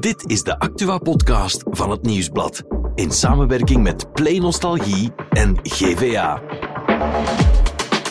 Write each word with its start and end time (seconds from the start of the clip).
Dit 0.00 0.30
is 0.30 0.42
de 0.42 0.58
Actua-podcast 0.58 1.62
van 1.70 1.90
het 1.90 2.02
Nieuwsblad. 2.02 2.62
In 2.94 3.10
samenwerking 3.10 3.82
met 3.82 4.12
Play 4.12 4.38
Nostalgie 4.38 5.12
en 5.30 5.58
GVA. 5.62 6.42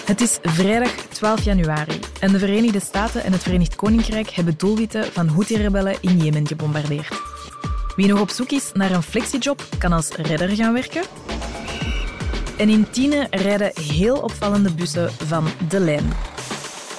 Het 0.05 0.21
is 0.21 0.39
vrijdag 0.41 0.91
12 0.91 1.43
januari 1.43 1.99
en 2.19 2.31
de 2.31 2.39
Verenigde 2.39 2.79
Staten 2.79 3.23
en 3.23 3.31
het 3.31 3.43
Verenigd 3.43 3.75
Koninkrijk 3.75 4.29
hebben 4.29 4.53
doelwitten 4.57 5.05
van 5.05 5.27
Houthi-rebellen 5.27 5.95
in 6.01 6.17
Jemen 6.17 6.47
gebombardeerd. 6.47 7.21
Wie 7.95 8.07
nog 8.07 8.21
op 8.21 8.29
zoek 8.29 8.51
is 8.51 8.71
naar 8.73 8.91
een 8.91 9.03
flexiejob, 9.03 9.63
kan 9.77 9.91
als 9.91 10.09
redder 10.09 10.49
gaan 10.49 10.73
werken. 10.73 11.03
En 12.57 12.69
in 12.69 12.89
Tiene 12.89 13.27
rijden 13.29 13.71
heel 13.81 14.17
opvallende 14.17 14.73
bussen 14.73 15.11
van 15.11 15.47
De 15.69 15.79
Lijn. 15.79 16.30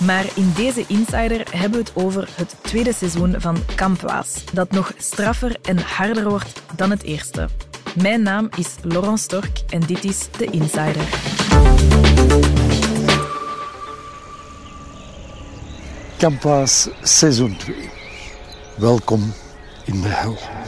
Maar 0.06 0.24
in 0.34 0.52
deze 0.56 0.84
Insider 0.86 1.46
hebben 1.50 1.70
we 1.70 1.84
het 1.84 1.92
over 1.94 2.28
het 2.34 2.54
tweede 2.60 2.92
seizoen 2.92 3.34
van 3.38 3.56
Kamp 3.74 4.00
Waas, 4.00 4.44
dat 4.52 4.70
nog 4.70 4.92
straffer 4.96 5.56
en 5.62 5.78
harder 5.78 6.28
wordt 6.28 6.62
dan 6.76 6.90
het 6.90 7.02
eerste. 7.02 7.48
Mijn 8.02 8.22
naam 8.22 8.48
is 8.56 8.68
Laurent 8.82 9.20
Stork 9.20 9.60
en 9.68 9.80
dit 9.80 10.04
is 10.04 10.28
de 10.38 10.44
Insider. 10.44 11.04
Kamp 16.18 16.42
Waas 16.42 16.88
seizoen 17.02 17.56
2. 17.56 17.76
Welkom 18.76 19.32
in 19.84 20.00
de 20.00 20.08
hel. 20.08 20.61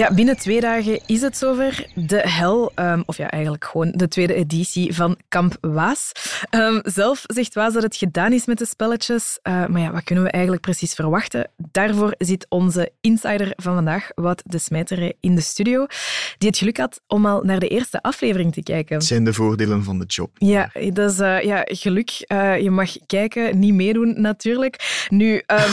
Ja, 0.00 0.14
binnen 0.14 0.36
twee 0.36 0.60
dagen 0.60 1.00
is 1.06 1.20
het 1.20 1.36
zover. 1.36 1.86
De 1.94 2.20
hel, 2.28 2.72
um, 2.76 3.02
of 3.06 3.16
ja, 3.16 3.30
eigenlijk 3.30 3.64
gewoon 3.64 3.92
de 3.94 4.08
tweede 4.08 4.34
editie 4.34 4.94
van 4.94 5.16
Kamp 5.28 5.56
Waas. 5.60 6.12
Um, 6.50 6.80
zelf 6.82 7.22
zegt 7.26 7.54
Waas 7.54 7.72
dat 7.72 7.82
het 7.82 7.96
gedaan 7.96 8.32
is 8.32 8.46
met 8.46 8.58
de 8.58 8.66
spelletjes. 8.66 9.38
Uh, 9.42 9.66
maar 9.66 9.80
ja, 9.80 9.90
wat 9.92 10.04
kunnen 10.04 10.24
we 10.24 10.30
eigenlijk 10.30 10.62
precies 10.62 10.94
verwachten? 10.94 11.50
Daarvoor 11.56 12.14
zit 12.18 12.46
onze 12.48 12.92
insider 13.00 13.52
van 13.56 13.74
vandaag, 13.74 14.10
Wout 14.14 14.42
de 14.44 14.58
Smijter, 14.58 15.12
in 15.20 15.34
de 15.34 15.40
studio. 15.40 15.86
Die 16.38 16.48
het 16.48 16.58
geluk 16.58 16.76
had 16.76 17.00
om 17.06 17.26
al 17.26 17.42
naar 17.42 17.58
de 17.58 17.68
eerste 17.68 18.02
aflevering 18.02 18.52
te 18.52 18.62
kijken. 18.62 18.96
Het 18.96 19.04
zijn 19.04 19.24
de 19.24 19.32
voordelen 19.32 19.84
van 19.84 19.98
de 19.98 20.04
job. 20.04 20.30
Ja, 20.34 20.70
dat 20.92 21.10
is 21.10 21.18
uh, 21.18 21.42
ja, 21.42 21.62
geluk. 21.64 22.24
Uh, 22.32 22.60
je 22.60 22.70
mag 22.70 22.96
kijken, 23.06 23.58
niet 23.58 23.74
meedoen 23.74 24.20
natuurlijk. 24.20 25.06
Nu, 25.08 25.34
um, 25.34 25.70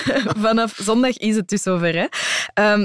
vanaf 0.46 0.78
zondag 0.82 1.16
is 1.16 1.36
het 1.36 1.48
dus 1.48 1.62
zover. 1.62 1.94
Hè? 1.94 2.06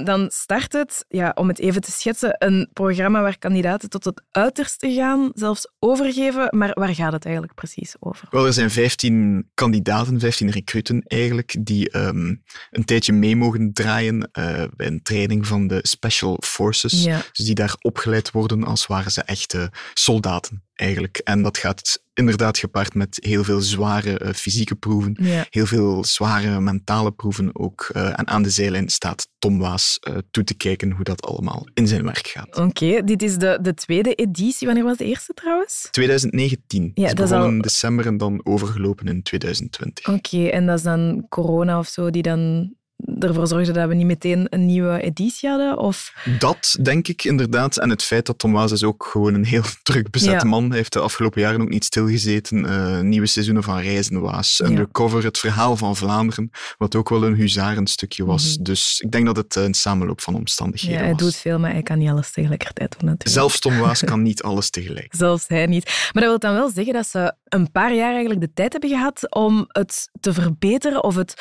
dan 0.04 0.30
start 0.32 0.85
het, 0.86 1.06
ja, 1.08 1.32
om 1.36 1.48
het 1.48 1.60
even 1.60 1.82
te 1.82 1.92
schetsen, 1.92 2.36
een 2.38 2.70
programma 2.74 3.22
waar 3.22 3.38
kandidaten 3.38 3.90
tot 3.90 4.04
het 4.04 4.24
uiterste 4.32 4.94
gaan, 4.94 5.32
zelfs 5.34 5.72
overgeven. 5.80 6.48
Maar 6.50 6.72
waar 6.74 6.96
gaat 6.96 7.12
het 7.12 7.26
eigenlijk 7.26 7.56
precies 7.56 7.96
over? 8.00 8.28
Wel, 8.30 8.46
er 8.46 8.54
zijn 8.54 8.72
15 8.72 9.50
kandidaten, 9.54 10.20
15 10.20 10.50
recruten 10.50 11.04
eigenlijk, 11.04 11.56
die 11.60 11.98
um, 11.98 12.44
een 12.72 12.86
tijdje 12.86 13.14
mee 13.14 13.36
mogen 13.36 13.74
draaien 13.74 14.16
uh, 14.16 14.64
bij 14.76 14.88
een 14.88 15.02
training 15.02 15.48
van 15.48 15.68
de 15.68 15.80
Special 15.82 16.38
Forces. 16.44 17.04
Ja. 17.04 17.22
Dus 17.34 17.46
die 17.46 17.56
daar 17.56 17.76
opgeleid 17.82 18.32
worden 18.32 18.64
als 18.64 18.88
waren 18.88 19.12
ze 19.12 19.22
echte 19.22 19.72
soldaten 19.94 20.64
eigenlijk. 20.76 21.18
En 21.18 21.42
dat 21.42 21.58
gaat 21.58 22.04
inderdaad 22.14 22.58
gepaard 22.58 22.94
met 22.94 23.18
heel 23.22 23.44
veel 23.44 23.62
zware 23.62 24.22
uh, 24.22 24.30
fysieke 24.30 24.76
proeven, 24.76 25.18
ja. 25.22 25.46
heel 25.50 25.66
veel 25.66 26.04
zware 26.04 26.62
mentale 26.62 27.12
proeven 27.12 27.50
ook. 27.54 27.90
Uh, 27.96 28.20
en 28.20 28.28
aan 28.28 28.44
de 28.44 28.50
zijlijn 28.50 28.90
staat 28.90 29.28
Tom 29.40 29.60
Waas 29.60 30.00
uh, 30.10 30.18
toe 30.32 30.44
te 30.44 30.54
kijken 30.54 30.92
hoe 30.92 31.04
dat 31.04 31.26
allemaal 31.26 31.68
in 31.74 31.88
zijn 31.88 32.04
werk 32.04 32.28
gaat. 32.28 32.58
Oké, 32.58 32.62
okay, 32.62 33.04
dit 33.04 33.22
is 33.22 33.38
de, 33.38 33.60
de 33.62 33.74
tweede 33.74 34.16
editie. 34.16 34.68
Wanneer 34.68 34.86
was 34.86 34.98
de 34.98 35.06
eerste 35.06 35.34
trouwens? 35.34 35.88
2019. 35.92 36.92
Ja, 36.94 37.08
is 37.08 37.14
dat 37.14 37.26
is 37.26 37.32
begonnen 37.32 37.48
al... 37.48 37.56
in 37.56 37.62
december 37.62 38.06
en 38.06 38.18
dan 38.18 38.42
overgelopen 38.44 39.08
in 39.08 39.24
2020. 39.24 40.08
Oké, 40.08 40.18
okay, 40.18 40.50
en 40.50 40.66
dat 40.66 40.78
is 40.78 40.84
dan 40.84 41.26
corona 41.30 41.80
of 41.80 41.88
zo 41.88 42.10
die 42.10 42.22
dan 42.22 42.74
ervoor 43.20 43.48
zorgde 43.48 43.72
dat 43.72 43.88
we 43.88 43.94
niet 43.96 44.06
meteen 44.06 44.48
een 44.50 44.66
nieuwe 44.66 45.02
editie 45.02 45.50
hadden? 45.50 45.78
Of? 45.78 46.14
Dat 46.40 46.78
denk 46.82 47.08
ik 47.08 47.24
inderdaad. 47.24 47.78
En 47.78 47.90
het 47.90 48.04
feit 48.04 48.26
dat 48.26 48.40
Tom 48.40 48.52
Waas 48.54 48.72
is 48.72 48.84
ook 48.84 49.08
gewoon 49.12 49.34
een 49.34 49.46
heel 49.46 49.62
druk 49.84 50.10
bezet 50.12 50.42
Ja. 50.42 50.44
man. 50.48 50.68
Hij 50.68 50.78
heeft 50.78 50.94
de 50.94 51.00
afgelopen 51.00 51.42
jaren 51.42 51.62
ook 51.62 51.70
niet 51.70 51.84
stilgezeten. 51.86 52.66
Uh, 52.66 53.00
nieuwe 53.00 53.26
seizoenen 53.28 53.64
van 53.64 53.80
Reizen 53.80 54.22
Waas, 54.22 54.62
Undercover, 54.64 55.24
het 55.24 55.38
verhaal 55.38 55.78
van 55.78 55.96
Vlaanderen, 55.96 56.52
wat 56.78 56.96
ook 56.96 57.10
wel 57.10 57.24
een 57.24 57.36
huzarenstukje 57.36 58.26
was. 58.26 58.54
Mhm. 58.56 58.64
Dus 58.64 59.00
ik 59.04 59.12
denk 59.12 59.26
dat 59.26 59.36
het 59.36 59.56
een 59.56 59.74
samenloop 59.74 60.22
van 60.22 60.36
omstandigheden 60.36 60.98
Ja, 60.98 61.04
hij 61.04 61.12
was. 61.14 61.22
doet 61.22 61.36
veel, 61.36 61.60
maar 61.60 61.72
hij 61.72 61.84
kan 61.84 61.98
niet 61.98 62.10
alles 62.10 62.32
tegelijkertijd 62.32 62.92
doen 63.00 63.10
natuurlijk. 63.10 63.38
Zelfs 63.38 63.60
Tom 63.60 63.78
Waas 63.78 64.04
kan 64.12 64.22
niet 64.22 64.44
alles 64.44 64.70
tegelijk. 64.70 65.14
Zelfs 65.18 65.48
hij 65.48 65.66
niet. 65.66 65.86
Maar 65.86 66.24
dat 66.24 66.32
wil 66.32 66.40
dan 66.40 66.54
wel 66.54 66.70
zeggen 66.70 66.94
dat 66.94 67.08
ze 67.08 67.34
een 67.46 67.72
paar 67.72 67.94
jaar 67.94 68.12
eigenlijk 68.12 68.40
de 68.42 68.52
tijd 68.54 68.72
hebben 68.72 68.90
gehad 68.90 69.34
om 69.36 69.66
het 69.68 70.10
te 70.20 70.34
verbeteren 70.34 71.04
of 71.04 71.16
het 71.16 71.34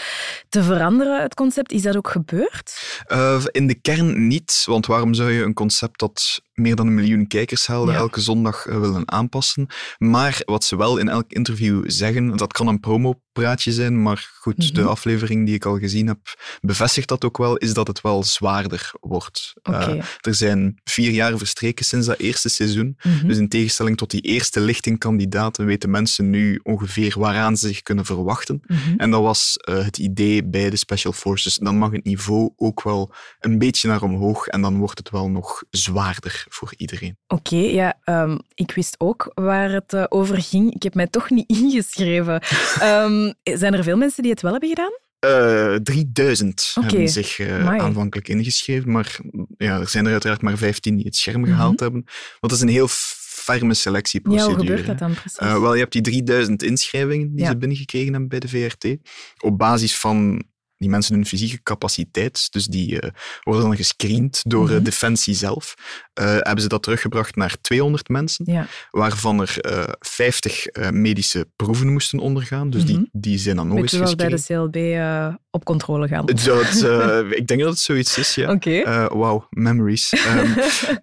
te 0.48 0.62
veranderen, 0.62 1.22
het 1.22 1.34
concept. 1.44 1.72
Is 1.72 1.82
dat 1.82 1.96
ook 1.96 2.08
gebeurd? 2.08 3.02
Uh, 3.08 3.44
in 3.50 3.66
de 3.66 3.74
kern 3.74 4.26
niet, 4.26 4.62
want 4.66 4.86
waarom 4.86 5.14
zou 5.14 5.30
je 5.30 5.42
een 5.42 5.54
concept 5.54 5.98
dat 5.98 6.42
meer 6.54 6.74
dan 6.76 6.86
een 6.86 6.94
miljoen 6.94 7.26
kijkers 7.26 7.66
haalde 7.66 7.92
Ja. 7.92 7.98
elke 7.98 8.20
zondag 8.20 8.66
uh, 8.66 8.80
willen 8.80 9.10
aanpassen? 9.12 9.66
Maar 9.98 10.42
wat 10.44 10.64
ze 10.64 10.76
wel 10.76 10.96
in 10.98 11.08
elk 11.08 11.24
interview 11.32 11.82
zeggen, 11.86 12.36
dat 12.36 12.52
kan 12.52 12.66
een 12.66 12.80
promopraatje 12.80 13.72
zijn, 13.72 14.02
maar 14.02 14.30
goed, 14.40 14.56
Mhm. 14.56 14.72
de 14.74 14.82
aflevering 14.82 15.46
die 15.46 15.54
ik 15.54 15.64
al 15.64 15.78
gezien 15.78 16.06
heb 16.06 16.18
bevestigt 16.60 17.08
dat 17.08 17.24
ook 17.24 17.36
wel, 17.38 17.56
is 17.56 17.74
dat 17.74 17.86
het 17.86 18.00
wel 18.00 18.22
zwaarder 18.24 18.90
wordt. 19.00 19.52
Uh, 19.70 19.88
er 20.20 20.34
zijn 20.34 20.80
vier 20.84 21.10
jaar 21.10 21.38
verstreken 21.38 21.84
sinds 21.84 22.06
dat 22.06 22.18
eerste 22.18 22.48
seizoen, 22.48 22.96
Mhm. 23.02 23.26
dus 23.26 23.38
in 23.38 23.48
tegenstelling 23.48 23.96
tot 23.96 24.10
die 24.10 24.20
eerste 24.20 24.60
lichting 24.60 24.98
kandidaten 24.98 25.66
weten 25.66 25.90
mensen 25.90 26.30
nu 26.30 26.60
ongeveer 26.62 27.14
waaraan 27.18 27.56
ze 27.56 27.66
zich 27.68 27.82
kunnen 27.82 28.04
verwachten. 28.04 28.60
Mhm. 28.66 28.94
En 28.96 29.10
dat 29.10 29.22
was 29.22 29.56
uh, 29.68 29.84
het 29.84 29.98
idee 29.98 30.44
bij 30.44 30.70
de 30.70 30.76
Special 30.76 31.12
Forces. 31.12 31.56
Dan 31.56 31.78
mag 31.78 31.90
het 31.92 32.04
niveau 32.04 32.52
ook 32.56 32.82
wel 32.82 33.12
een 33.40 33.58
beetje 33.58 33.88
naar 33.88 34.02
omhoog 34.02 34.46
en 34.46 34.60
dan 34.62 34.78
wordt 34.78 34.98
het 34.98 35.10
wel 35.10 35.30
nog 35.30 35.62
zwaarder 35.70 36.43
voor 36.48 36.72
iedereen. 36.76 37.16
Oké, 37.26 37.56
ja, 37.56 37.98
um, 38.04 38.38
ik 38.54 38.72
wist 38.72 38.94
ook 38.98 39.30
waar 39.34 39.70
het 39.70 39.92
uh, 39.92 40.04
over 40.08 40.42
ging. 40.42 40.74
Ik 40.74 40.82
heb 40.82 40.94
mij 40.94 41.06
toch 41.06 41.30
niet 41.30 41.48
ingeschreven. 41.60 42.34
um, 42.82 43.34
zijn 43.42 43.74
er 43.74 43.82
veel 43.82 43.96
mensen 43.96 44.22
die 44.22 44.32
het 44.32 44.42
wel 44.42 44.50
hebben 44.52 44.68
gedaan? 44.68 44.92
Uh, 45.26 45.74
3000 45.76 46.72
Oké. 46.78 46.86
hebben 46.86 47.08
zich 47.08 47.38
uh, 47.38 47.60
Amai. 47.60 47.80
aanvankelijk 47.80 48.28
ingeschreven, 48.28 48.90
maar 48.90 49.18
ja, 49.56 49.80
er 49.80 49.88
zijn 49.88 50.06
er 50.06 50.12
uiteraard 50.12 50.42
maar 50.42 50.56
15 50.56 50.96
die 50.96 51.04
het 51.04 51.16
scherm 51.16 51.40
Mhm. 51.40 51.50
gehaald 51.50 51.80
hebben. 51.80 52.02
Want 52.04 52.38
dat 52.40 52.52
is 52.52 52.60
een 52.60 52.68
heel 52.68 52.88
ferme 52.90 53.66
Ja, 53.68 53.74
selectieprocedure. 53.74 54.54
hoe 54.56 54.66
gebeurt 54.66 54.86
dat 54.86 54.98
dan 54.98 55.12
precies? 55.14 55.38
Uh, 55.42 55.60
wel, 55.60 55.72
je 55.74 55.80
hebt 55.80 55.92
die 55.92 56.02
3000 56.02 56.62
inschrijvingen 56.62 57.30
die 57.34 57.44
Ja. 57.44 57.50
ze 57.50 57.56
binnengekregen 57.56 58.10
hebben 58.10 58.28
bij 58.28 58.38
de 58.40 58.48
VRT. 58.48 58.96
Op 59.40 59.58
basis 59.58 59.98
van 59.98 60.44
die 60.76 60.88
mensen 60.88 61.14
hun 61.14 61.26
fysieke 61.26 61.62
capaciteit, 61.62 62.52
dus 62.52 62.66
die 62.66 62.92
uh, 62.92 63.10
worden 63.42 63.62
dan 63.64 63.76
gescreend 63.76 64.40
door 64.46 64.68
uh, 64.68 64.74
Mhm. 64.74 64.82
Defensie 64.84 65.34
zelf, 65.34 65.74
uh, 66.20 66.24
hebben 66.26 66.60
ze 66.62 66.68
dat 66.68 66.82
teruggebracht 66.82 67.36
naar 67.36 67.56
200 67.60 68.08
mensen, 68.08 68.44
ja. 68.52 68.66
waarvan 68.90 69.40
er 69.40 69.56
uh, 69.60 69.84
50 69.98 70.66
uh, 70.76 70.90
medische 70.90 71.48
proeven 71.56 71.92
moesten 71.92 72.18
ondergaan. 72.18 72.70
Dus 72.70 72.82
Mhm. 72.84 72.92
die, 72.92 73.08
die 73.12 73.38
zijn 73.38 73.56
dan 73.56 73.68
nog 73.68 73.80
Beetje 73.80 73.96
eens 73.98 74.10
zoals 74.10 74.14
bij 74.14 74.28
de 74.28 74.36
gescreend. 74.36 74.72
CLB 74.72 75.42
op 75.54 75.64
controle 75.64 76.08
gaan. 76.08 76.24
Het, 76.26 76.46
uh, 76.82 77.20
ik 77.30 77.46
denk 77.46 77.60
dat 77.60 77.70
het 77.70 77.78
zoiets 77.78 78.18
is, 78.18 78.34
ja. 78.34 78.50
Oké. 78.52 78.70
Uh, 78.70 79.06
Wauw, 79.06 79.46
memories. 79.50 80.12
Um, 80.12 80.54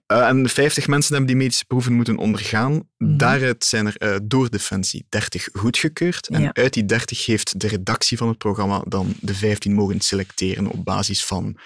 uh, 0.07 0.27
en 0.29 0.49
50 0.49 0.87
mensen 0.87 1.15
hebben 1.15 1.31
die 1.31 1.41
medische 1.41 1.65
proeven 1.65 1.93
moeten 1.93 2.17
ondergaan. 2.17 2.89
Mhm. 2.97 3.17
Daaruit 3.17 3.63
zijn 3.63 3.93
er 3.97 4.19
door 4.27 4.49
Defensie 4.49 5.05
30 5.09 5.49
goedgekeurd. 5.53 6.27
En 6.27 6.41
Ja. 6.41 6.49
uit 6.53 6.73
die 6.73 6.85
30 6.85 7.25
heeft 7.25 7.59
de 7.59 7.67
redactie 7.67 8.17
van 8.17 8.27
het 8.27 8.37
programma 8.37 8.83
dan 8.87 9.13
de 9.19 9.33
15 9.33 9.73
mogen 9.73 10.01
selecteren 10.01 10.67
op 10.67 10.85
basis 10.85 11.25
van 11.25 11.57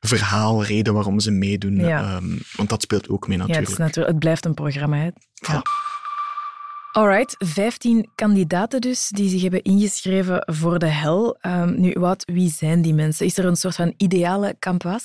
verhaal, 0.00 0.64
reden 0.64 0.94
waarom 0.94 1.20
ze 1.20 1.30
meedoen. 1.30 1.76
Ja. 1.76 2.16
Um, 2.16 2.40
want 2.56 2.68
dat 2.68 2.82
speelt 2.82 3.08
ook 3.08 3.28
mee 3.28 3.38
Ja, 3.38 3.42
natuurlijk. 3.46 3.70
het, 3.70 3.78
is 3.78 3.84
natuurlijk 3.84 4.12
het 4.12 4.18
blijft 4.18 4.44
een 4.44 4.54
programma. 4.54 4.96
Hè. 4.96 5.08
Voilà. 5.08 5.83
Alright, 6.96 7.34
15 7.38 8.10
kandidaten 8.14 8.80
dus 8.80 9.08
die 9.08 9.28
zich 9.28 9.42
hebben 9.42 9.62
ingeschreven 9.62 10.42
voor 10.52 10.78
de 10.78 10.86
hel. 10.86 11.38
Um, 11.46 11.80
nu, 11.80 11.92
wat, 11.92 12.24
wie 12.32 12.50
zijn 12.50 12.82
die 12.82 12.94
mensen? 12.94 13.26
Is 13.26 13.38
er 13.38 13.44
een 13.44 13.56
soort 13.56 13.74
van 13.74 13.94
ideale 13.96 14.56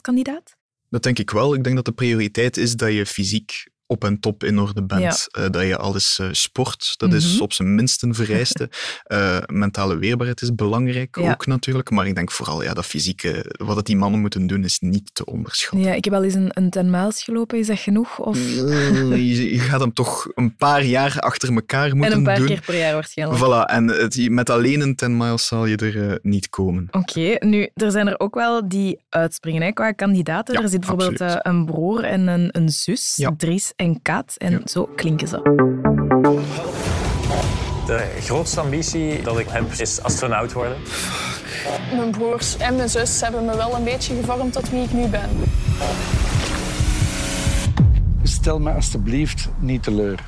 kandidaat? 0.01 0.55
Dat 0.89 1.03
denk 1.03 1.19
ik 1.19 1.31
wel. 1.31 1.53
Ik 1.53 1.63
denk 1.63 1.75
dat 1.75 1.85
de 1.85 1.91
prioriteit 1.91 2.57
is 2.57 2.75
dat 2.75 2.93
je 2.93 3.05
fysiek 3.05 3.67
op 3.91 4.03
en 4.03 4.19
top 4.19 4.43
in 4.43 4.59
orde 4.59 4.83
bent. 4.83 5.27
Ja. 5.31 5.43
Uh, 5.43 5.49
dat 5.49 5.63
je 5.63 5.77
alles 5.77 6.19
uh, 6.21 6.27
sport, 6.31 6.93
dat 6.97 7.09
Mhm. 7.09 7.17
is 7.17 7.41
op 7.41 7.53
zijn 7.53 7.75
minst 7.75 8.03
een 8.03 8.15
vereiste. 8.15 8.69
uh, 9.07 9.37
mentale 9.63 9.97
weerbaarheid 9.97 10.41
is 10.41 10.55
belangrijk 10.55 11.17
Ja. 11.19 11.31
ook 11.31 11.45
natuurlijk, 11.45 11.89
maar 11.89 12.07
ik 12.07 12.15
denk 12.15 12.31
vooral 12.31 12.63
ja, 12.63 12.73
dat 12.73 12.85
fysieke, 12.85 13.45
wat 13.57 13.75
dat 13.75 13.85
die 13.85 13.95
mannen 13.95 14.19
moeten 14.19 14.47
doen, 14.47 14.63
is 14.63 14.79
niet 14.79 15.09
te 15.13 15.25
onderschatten. 15.25 15.87
Ja, 15.89 15.93
ik 15.95 16.03
heb 16.05 16.13
al 16.13 16.23
eens 16.23 16.33
een, 16.33 16.49
een 16.53 16.69
10 16.69 16.89
miles 16.89 17.23
gelopen, 17.23 17.57
is 17.59 17.67
dat 17.67 17.79
genoeg? 17.79 18.19
Of... 18.19 18.37
je, 18.55 19.53
je, 19.53 19.59
gaat 19.59 19.79
hem 19.79 19.93
toch 19.93 20.27
een 20.35 20.55
paar 20.55 20.83
jaar 20.83 21.19
achter 21.19 21.53
elkaar 21.53 21.95
moeten 21.95 22.11
en 22.11 22.17
een 22.17 22.23
paar 22.23 22.35
doen. 22.37 22.47
keer 22.47 22.61
per 22.65 22.77
jaar 22.77 22.93
waarschijnlijk. 22.93 23.39
Voilà, 23.39 23.71
en 23.71 23.87
het, 23.87 24.29
met 24.29 24.49
alleen 24.49 24.81
een 24.81 24.95
10 24.95 25.17
miles 25.17 25.47
zal 25.47 25.65
je 25.65 25.75
er 25.75 26.19
niet 26.21 26.49
komen. 26.49 26.87
Oké, 26.91 27.19
okay, 27.19 27.37
nu, 27.49 27.69
er 27.73 27.91
zijn 27.91 28.07
er 28.07 28.19
ook 28.19 28.35
wel 28.35 28.67
die 28.69 28.99
uitspringen 29.09 29.61
hè, 29.61 29.71
qua 29.71 29.91
kandidaten. 29.91 30.53
Ja, 30.55 30.61
er 30.61 30.69
zit 30.69 30.79
bijvoorbeeld 30.79 31.39
een 31.45 31.65
broer 31.65 32.03
en 32.03 32.27
een, 32.27 32.49
een 32.51 32.69
zus. 32.69 33.27
Dries 33.37 33.73
en 33.79 34.01
Kaat, 34.01 34.35
en 34.37 34.51
Ja. 34.51 34.59
zo 34.65 34.89
klinken 34.95 35.27
ze. 35.27 35.39
De 37.85 38.17
grootste 38.21 38.59
ambitie 38.59 39.21
dat 39.21 39.39
ik 39.39 39.47
heb 39.49 39.71
is 39.71 40.01
astronaut 40.01 40.53
worden. 40.53 40.77
Mijn 41.95 42.11
broers 42.11 42.57
en 42.57 42.75
mijn 42.75 42.89
zus 42.89 43.21
hebben 43.21 43.45
me 43.45 43.55
wel 43.55 43.75
een 43.75 43.83
beetje 43.83 44.15
gevormd 44.15 44.53
tot 44.53 44.69
wie 44.69 44.83
ik 44.83 44.93
nu 44.93 45.07
ben. 45.07 45.29
Stel 48.23 48.59
me 48.59 48.71
alstublieft 48.71 49.49
niet 49.59 49.83
teleur. 49.83 50.19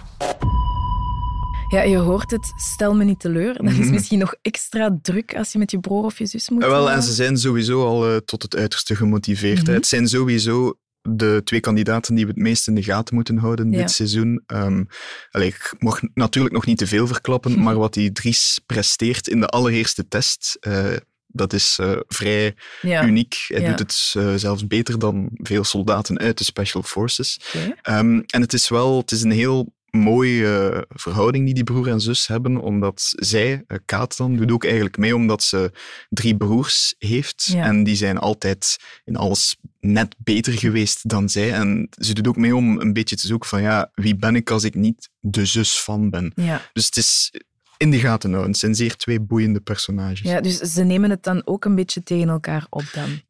Ja, 1.69 1.81
je 1.81 1.97
hoort 1.97 2.31
het, 2.31 2.53
stel 2.73 2.93
me 2.95 3.03
niet 3.03 3.19
teleur. 3.19 3.53
Dat 3.63 3.73
is 3.73 3.89
misschien 3.89 4.19
nog 4.19 4.35
extra 4.41 4.97
druk 5.01 5.35
als 5.35 5.51
je 5.51 5.57
met 5.57 5.71
je 5.71 5.79
broer 5.79 6.03
of 6.03 6.17
je 6.17 6.25
zus 6.25 6.49
moet. 6.49 6.63
Eh, 6.63 6.69
Wel, 6.69 6.91
en 6.91 7.03
ze 7.03 7.13
zijn 7.13 7.37
sowieso 7.37 7.85
al 7.85 8.09
eh, 8.09 8.17
tot 8.17 8.41
het 8.41 8.55
uiterste 8.55 8.95
gemotiveerd. 8.95 9.57
hè. 9.57 9.63
Mhm. 9.63 9.73
Het 9.73 9.87
zijn 9.87 10.07
sowieso 10.07 10.73
de 11.01 11.41
twee 11.43 11.59
kandidaten 11.59 12.15
die 12.15 12.25
we 12.25 12.31
het 12.31 12.41
meest 12.41 12.67
in 12.67 12.75
de 12.75 12.83
gaten 12.83 13.15
moeten 13.15 13.37
houden 13.37 13.71
Ja. 13.71 13.77
dit 13.77 13.91
seizoen. 13.91 14.43
Ehm 14.45 14.83
allee, 15.31 15.47
ik 15.47 15.73
mag 15.79 16.01
natuurlijk 16.13 16.53
nog 16.53 16.65
niet 16.65 16.77
te 16.77 16.87
veel 16.87 17.07
verklappen, 17.07 17.63
maar 17.63 17.75
wat 17.85 17.93
die 17.93 18.11
Dries 18.11 18.59
presteert 18.65 19.27
in 19.27 19.39
de 19.39 19.47
allereerste 19.47 20.07
test, 20.07 20.57
eh, 20.59 20.85
dat 21.27 21.53
is 21.53 21.77
eh, 21.79 21.97
vrij 22.07 22.55
ja. 22.81 23.05
uniek. 23.05 23.45
Hij 23.47 23.61
Ja. 23.61 23.69
doet 23.69 23.79
het 23.79 24.13
eh, 24.17 24.33
zelfs 24.35 24.67
beter 24.67 24.99
dan 24.99 25.29
veel 25.33 25.63
soldaten 25.63 26.19
uit 26.19 26.37
de 26.37 26.43
Special 26.43 26.83
Forces. 26.83 27.39
Ehm, 27.81 28.21
en 28.25 28.41
het 28.41 28.53
is 28.53 28.69
wel 28.69 28.97
het 28.97 29.11
is 29.11 29.21
een 29.21 29.31
heel 29.31 29.73
mooie 29.89 30.85
verhouding 30.89 31.45
die 31.45 31.53
die 31.53 31.63
broer 31.63 31.87
en 31.87 32.01
zus 32.01 32.27
hebben, 32.27 32.57
omdat 32.57 33.13
zij, 33.15 33.63
Kaat 33.85 34.17
dan, 34.17 34.35
doet 34.35 34.51
ook 34.51 34.63
eigenlijk 34.65 34.97
mee 34.97 35.15
omdat 35.15 35.43
ze 35.43 35.71
drie 36.09 36.37
broers 36.37 36.95
heeft. 36.97 37.49
Ja. 37.53 37.63
En 37.65 37.83
die 37.83 37.95
zijn 37.95 38.17
altijd 38.17 38.77
in 39.05 39.15
alles 39.15 39.55
net 39.81 40.15
beter 40.17 40.53
geweest 40.53 41.09
dan 41.09 41.29
zij. 41.29 41.53
En 41.53 41.87
ze 41.91 42.13
doet 42.13 42.27
ook 42.27 42.37
mee 42.37 42.55
om 42.55 42.79
een 42.79 42.93
beetje 42.93 43.15
te 43.15 43.27
zoeken 43.27 43.49
van, 43.49 43.61
ja, 43.61 43.91
wie 43.93 44.15
ben 44.15 44.35
ik 44.35 44.49
als 44.49 44.63
ik 44.63 44.75
niet 44.75 45.09
de 45.19 45.45
zus 45.45 45.81
van 45.81 46.09
ben? 46.09 46.31
Ja. 46.35 46.61
Dus 46.73 46.85
het 46.85 46.97
is 46.97 47.31
in 47.77 47.91
de 47.91 47.99
gaten 47.99 48.29
houden. 48.29 48.51
Het 48.51 48.59
zijn 48.59 48.75
zeer 48.75 48.95
twee 48.95 49.19
boeiende 49.19 49.59
personages. 49.59 50.19
ja, 50.19 50.41
dus 50.41 50.57
ze 50.57 50.83
nemen 50.83 51.09
het 51.09 51.23
dan 51.23 51.41
ook 51.45 51.65
een 51.65 51.75
beetje 51.75 52.03
tegen 52.03 52.29
elkaar 52.29 52.67
op 52.69 52.83
dan. 52.93 53.21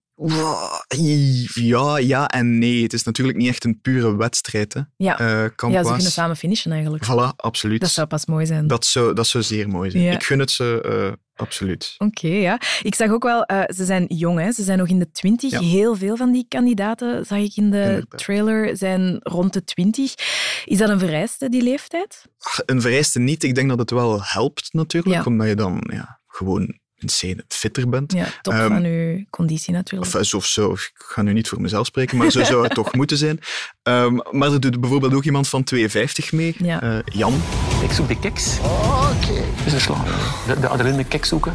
Ja, 1.53 1.97
ja 1.97 2.27
en 2.27 2.59
nee. 2.59 2.83
Het 2.83 2.93
is 2.93 3.03
natuurlijk 3.03 3.37
niet 3.37 3.47
echt 3.47 3.63
een 3.63 3.81
pure 3.81 4.15
wedstrijd, 4.15 4.73
hè. 4.73 4.81
Ja, 4.97 5.19
eh, 5.19 5.27
ja 5.71 5.83
ze 5.83 5.89
kunnen 5.89 6.11
samen 6.11 6.35
finishen 6.35 6.71
eigenlijk. 6.71 7.05
Voilà, 7.05 7.35
absoluut. 7.35 7.81
Dat 7.81 7.89
zou 7.89 8.07
pas 8.07 8.25
mooi 8.25 8.45
zijn. 8.45 8.67
Dat 8.67 8.85
zou, 8.85 9.13
dat 9.13 9.27
zou 9.27 9.43
zeer 9.43 9.69
mooi 9.69 9.91
zijn. 9.91 10.03
Ja. 10.03 10.11
Ik 10.11 10.23
gun 10.23 10.39
het 10.39 10.51
ze 10.51 10.81
eh, 10.81 11.41
absoluut. 11.43 11.95
Oké, 11.97 12.27
ja. 12.27 12.59
Ik 12.81 12.95
zag 12.95 13.11
ook 13.11 13.23
wel, 13.23 13.43
eh, 13.43 13.63
ze 13.75 13.85
zijn 13.85 14.05
jong, 14.07 14.39
hè. 14.39 14.51
ze 14.51 14.63
zijn 14.63 14.77
nog 14.77 14.87
in 14.87 14.99
de 14.99 15.11
twintig. 15.11 15.51
Ja. 15.51 15.59
Heel 15.59 15.95
veel 15.95 16.15
van 16.17 16.31
die 16.31 16.45
kandidaten, 16.47 17.25
zag 17.25 17.37
ik 17.37 17.55
in 17.55 17.69
de 17.69 17.83
Inderdaad. 17.83 18.19
trailer, 18.19 18.77
zijn 18.77 19.19
rond 19.19 19.53
de 19.53 19.63
twintig. 19.63 20.13
Is 20.65 20.77
dat 20.77 20.89
een 20.89 20.99
vereiste, 20.99 21.49
die 21.49 21.63
leeftijd? 21.63 22.25
Ach, 22.39 22.59
Een 22.65 22.81
vereiste 22.81 23.19
niet. 23.19 23.43
Ik 23.43 23.55
denk 23.55 23.69
dat 23.69 23.79
het 23.79 23.91
wel 23.91 24.23
helpt 24.23 24.73
natuurlijk, 24.73 25.25
omdat 25.25 25.47
je 25.47 25.55
dan 25.55 25.83
ja, 25.93 26.19
gewoon 26.27 26.79
insane 27.01 27.43
fitter 27.47 27.89
bent. 27.89 28.13
Ja, 28.13 28.25
top 28.41 28.53
Ehm, 28.53 28.67
van 28.67 28.83
uw 28.83 29.23
conditie 29.29 29.73
natuurlijk. 29.73 30.13
Of 30.13 30.19
eh, 30.21 30.25
zo, 30.27 30.37
of 30.37 30.45
zo. 30.45 30.71
Ik 30.71 30.91
ga 30.93 31.21
nu 31.21 31.33
niet 31.33 31.47
voor 31.49 31.61
mezelf 31.61 31.85
spreken, 31.85 32.17
maar 32.17 32.31
zo 32.31 32.43
zou 32.51 32.63
het 32.63 32.73
toch 32.73 32.93
moeten 32.93 33.17
zijn. 33.17 33.39
Ehm, 33.83 34.17
maar 34.31 34.51
er 34.51 34.59
doet 34.59 34.79
bijvoorbeeld 34.79 35.13
ook 35.13 35.23
iemand 35.23 35.47
van 35.47 35.63
52 35.63 36.31
mee, 36.31 36.55
Ja. 36.57 36.81
eh, 36.81 36.97
Jan. 37.05 37.41
Ik 37.83 37.91
zoek 37.91 38.07
de 38.07 38.19
keks. 38.19 38.57
Oké. 38.59 39.43
Dus 39.63 39.73
de 39.73 39.79
slag. 39.79 40.03
De, 40.47 40.59
de 40.59 40.67
adrenaline 40.67 41.07
keks 41.07 41.29
zoeken. 41.29 41.53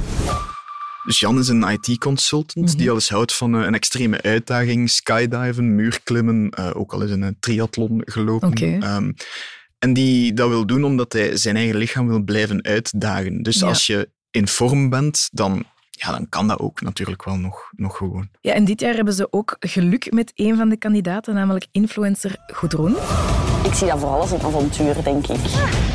Dus 1.05 1.21
Jan 1.21 1.39
is 1.39 1.49
een 1.49 1.63
IT-consultant 1.69 2.67
Mhm. 2.69 2.77
die 2.77 2.89
al 2.89 2.95
eens 2.95 3.09
houdt 3.09 3.35
van 3.35 3.55
eh, 3.57 3.67
een 3.67 3.75
extreme 3.75 4.23
uitdaging, 4.23 4.91
skydiven, 4.91 5.75
muurklimmen, 5.75 6.51
eh, 6.51 6.71
ook 6.75 6.93
al 6.93 7.03
eens 7.03 7.11
in 7.11 7.23
een 7.23 7.37
triathlon 7.41 8.03
gelopen. 8.05 8.49
Oké. 8.49 8.79
Ehm, 8.81 9.13
en 9.79 9.93
die 9.93 10.33
dat 10.33 10.49
wil 10.49 10.67
doen 10.67 10.85
omdat 10.85 11.13
hij 11.13 11.37
zijn 11.37 11.57
eigen 11.57 11.77
lichaam 11.77 12.07
wil 12.09 12.23
blijven 12.23 12.65
uitdagen. 12.65 13.43
Dus 13.43 13.59
Ja. 13.61 13.67
als 13.67 13.87
je 13.87 14.11
in 14.37 14.49
vorm 14.49 14.89
bent, 14.91 15.29
dan, 15.33 15.65
ja, 15.91 16.11
dan 16.11 16.29
kan 16.29 16.49
dat 16.49 16.59
ook 16.59 16.81
natuurlijk 16.81 17.25
wel 17.25 17.37
nog, 17.37 17.71
nog 17.77 17.97
gewoon. 17.97 18.29
Ja, 18.41 18.53
en 18.53 18.65
dit 18.65 18.81
jaar 18.81 18.95
hebben 18.95 19.15
ze 19.15 19.29
ook 19.33 19.57
geluk 19.61 20.13
met 20.13 20.33
een 20.35 20.57
van 20.57 20.69
de 20.69 20.77
kandidaten, 20.77 21.35
namelijk 21.35 21.67
influencer 21.73 22.37
Gudrun. 22.47 22.95
Ik 23.65 23.73
zie 23.75 23.87
dat 23.87 23.99
vooral 23.99 24.21
als 24.21 24.31
een 24.31 24.41
avontuur, 24.41 25.03
denk 25.05 25.27
ik. 25.27 25.41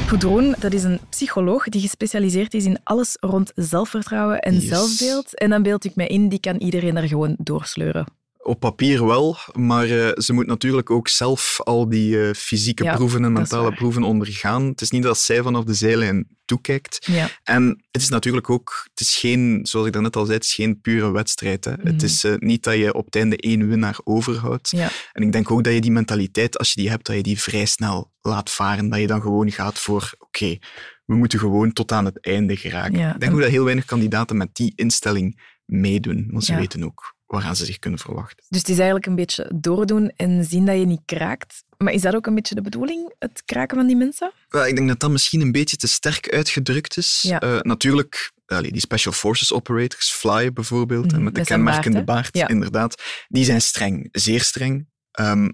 Gudrun, 0.08 0.56
dat 0.60 0.74
is 0.74 0.84
een 0.84 1.00
psycholoog 1.10 1.64
die 1.70 1.82
gespecialiseerd 1.82 2.54
is 2.54 2.66
in 2.66 2.80
alles 2.84 3.18
rond 3.20 3.52
zelfvertrouwen 3.56 4.40
en 4.40 4.54
Yes. 4.54 4.68
zelfbeeld. 4.68 5.38
En 5.38 5.50
dan 5.50 5.64
beeld 5.64 5.84
ik 5.86 5.96
mij 5.96 6.08
in, 6.08 6.30
die 6.30 6.40
kan 6.40 6.56
iedereen 6.56 6.94
daar 6.94 7.08
gewoon 7.08 7.36
doorsleuren. 7.38 8.06
Op 8.52 8.60
papier 8.60 9.06
wel, 9.06 9.38
maar 9.54 9.90
eh, 9.90 10.12
ze 10.18 10.34
moet 10.34 10.46
natuurlijk 10.46 10.90
ook 10.90 11.08
zelf 11.08 11.60
al 11.64 11.90
die 11.90 12.22
eh, 12.28 12.34
fysieke 12.34 12.84
Ja, 12.84 12.96
proeven 12.96 13.24
en 13.24 13.32
mentale 13.34 13.74
proeven 13.74 14.04
ondergaan. 14.04 14.66
Het 14.66 14.82
is 14.82 14.90
niet 14.90 15.04
dat 15.04 15.18
zij 15.18 15.42
vanaf 15.42 15.64
de 15.64 15.74
zijlijn 15.74 16.28
toekijkt. 16.46 17.06
Ja. 17.12 17.30
En 17.44 17.84
het 17.92 18.02
is 18.02 18.10
natuurlijk 18.10 18.50
ook, 18.50 18.88
het 18.90 19.00
is 19.00 19.16
geen, 19.16 19.60
zoals 19.64 19.88
ik 19.88 19.94
daarnet 19.94 20.16
al 20.16 20.26
zei, 20.26 20.38
het 20.38 20.46
is 20.46 20.54
geen 20.54 20.82
pure 20.82 21.12
wedstrijd. 21.12 21.66
Hè. 21.66 21.74
Het 21.84 22.04
is 22.04 22.24
eh, 22.24 22.34
niet 22.38 22.64
dat 22.64 22.76
je 22.76 22.94
op 22.94 23.06
het 23.06 23.16
einde 23.16 23.38
één 23.38 23.68
winnaar 23.68 24.00
overhoudt. 24.04 24.72
Mhm. 24.72 24.82
Ja. 24.82 24.90
En 25.14 25.24
ik 25.24 25.32
denk 25.32 25.52
ook 25.52 25.64
dat 25.64 25.74
je 25.74 25.82
die 25.82 25.92
mentaliteit, 25.92 26.58
als 26.58 26.74
je 26.74 26.82
die 26.82 26.90
hebt, 26.90 27.06
dat 27.06 27.16
je 27.16 27.24
die 27.24 27.42
vrij 27.42 27.66
snel 27.66 28.12
laat 28.22 28.52
varen. 28.52 28.90
Dat 28.90 29.00
je 29.00 29.08
dan 29.08 29.22
gewoon 29.22 29.52
gaat 29.52 29.80
voor, 29.80 30.14
oké, 30.18 30.58
we 31.06 31.16
moeten 31.16 31.40
gewoon 31.40 31.74
tot 31.74 31.92
aan 31.92 32.06
het 32.06 32.26
einde 32.26 32.56
geraken. 32.56 32.94
Ik 32.94 33.00
denk 33.00 33.22
en- 33.22 33.34
ook 33.34 33.42
dat 33.42 33.50
heel 33.50 33.64
weinig 33.64 33.86
kandidaten 33.86 34.38
met 34.38 34.56
die 34.56 34.74
instelling 34.76 35.42
meedoen, 35.66 36.28
want 36.32 36.44
ze 36.44 36.56
weten 36.56 36.84
ook 36.84 37.16
waaraan 37.32 37.56
ze 37.56 37.66
zich 37.66 37.80
kunnen 37.80 38.00
verwachten. 38.00 38.46
Dus 38.50 38.60
het 38.60 38.70
is 38.70 38.76
eigenlijk 38.76 39.06
een 39.06 39.16
beetje 39.16 39.52
doordoen 39.56 40.12
en 40.16 40.46
zien 40.46 40.66
dat 40.66 40.78
je 40.78 40.86
niet 40.86 41.02
kraakt. 41.06 41.64
Maar 41.78 41.94
is 41.94 42.02
dat 42.02 42.16
ook 42.16 42.26
een 42.26 42.36
beetje 42.36 42.56
de 42.56 42.62
bedoeling, 42.62 43.14
het 43.20 43.44
kraken 43.46 43.78
van 43.78 43.88
die 43.88 43.96
mensen? 43.96 44.32
Wel, 44.50 44.68
ik 44.68 44.76
denk 44.76 44.88
dat 44.88 45.00
dat 45.00 45.12
misschien 45.12 45.42
een 45.42 45.52
beetje 45.52 45.78
te 45.78 45.88
sterk 45.88 46.34
uitgedrukt 46.34 46.98
is. 46.98 47.22
Ja. 47.28 47.40
Eh, 47.40 47.60
natuurlijk, 47.60 48.32
die 48.62 48.80
Special 48.80 49.14
Forces 49.14 49.54
Operators, 49.54 50.12
Fly 50.12 50.54
bijvoorbeeld, 50.54 51.06
Mhm, 51.06 51.16
en 51.16 51.24
met 51.24 51.34
de 51.34 51.40
met 51.40 51.48
zijn 51.48 51.64
kenmerkende 51.64 52.04
baard, 52.04 52.32
baard? 52.32 52.38
Ja. 52.38 52.48
inderdaad, 52.48 53.02
die 53.28 53.46
zijn 53.46 53.62
streng, 53.62 54.10
zeer 54.12 54.42
streng. 54.42 54.88
Ehm, 55.12 55.50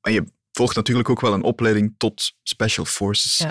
maar 0.00 0.12
je 0.12 0.24
volgt 0.52 0.76
natuurlijk 0.76 1.08
ook 1.08 1.20
wel 1.20 1.32
een 1.32 1.42
opleiding 1.42 1.94
tot 1.96 2.32
Special 2.42 2.84
Forces. 2.84 3.36
Ja. 3.38 3.50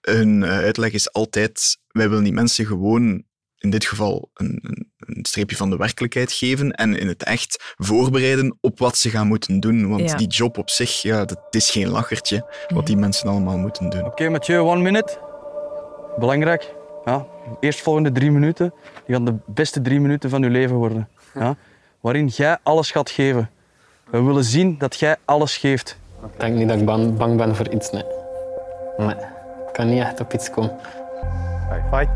Hun 0.00 0.42
eh, 0.42 0.50
uitleg 0.50 0.92
is 0.92 1.12
altijd, 1.12 1.78
wij 1.86 2.08
willen 2.08 2.24
die 2.24 2.32
mensen 2.32 2.66
gewoon 2.66 3.24
in 3.58 3.70
dit 3.70 3.84
geval 3.84 4.30
een, 4.34 4.58
een, 4.62 4.92
een 4.98 5.24
streepje 5.24 5.56
van 5.56 5.70
de 5.70 5.76
werkelijkheid 5.76 6.32
geven 6.32 6.70
en 6.72 6.98
in 6.98 7.08
het 7.08 7.22
echt 7.22 7.74
voorbereiden 7.76 8.58
op 8.60 8.78
wat 8.78 8.96
ze 8.98 9.10
gaan 9.10 9.26
moeten 9.26 9.60
doen. 9.60 9.88
Want 9.88 10.10
Ja. 10.10 10.16
die 10.16 10.26
job 10.28 10.58
op 10.58 10.70
zich, 10.70 11.02
ja, 11.02 11.24
dat 11.24 11.40
is 11.50 11.70
geen 11.70 11.88
lachertje 11.88 12.46
wat 12.68 12.86
die 12.86 12.96
mensen 12.96 13.28
allemaal 13.28 13.58
moeten 13.58 13.90
doen. 13.90 14.04
Oké, 14.04 14.28
Mathieu, 14.28 14.58
one 14.58 14.82
minute. 14.82 15.18
Belangrijk. 16.18 16.74
Ja, 17.04 17.26
eerstvolgende 17.60 18.12
drie 18.12 18.30
minuten, 18.30 18.72
die 19.06 19.14
gaan 19.14 19.24
de 19.24 19.34
beste 19.46 19.82
drie 19.82 20.00
minuten 20.00 20.30
van 20.30 20.42
je 20.42 20.50
leven 20.50 20.76
worden. 20.76 21.08
Ja, 21.34 21.56
waarin 22.00 22.26
jij 22.26 22.58
alles 22.62 22.90
gaat 22.90 23.10
geven. 23.10 23.50
We 24.10 24.22
willen 24.22 24.44
zien 24.44 24.78
dat 24.78 24.98
jij 24.98 25.16
alles 25.24 25.56
geeft. 25.56 25.98
Ik 26.32 26.40
denk 26.40 26.56
niet 26.56 26.68
dat 26.68 26.78
ik 26.78 26.84
bang, 26.84 27.16
bang 27.16 27.36
ben 27.36 27.56
voor 27.56 27.68
iets, 27.68 27.90
nee. 27.90 28.04
Nee, 28.96 29.14
ik 29.66 29.72
kan 29.72 29.88
niet 29.88 30.00
echt 30.02 30.20
op 30.20 30.32
iets 30.32 30.50
komen. 30.50 30.76
Fight. 31.90 32.08